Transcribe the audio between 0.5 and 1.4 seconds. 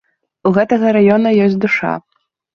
гэтага раёна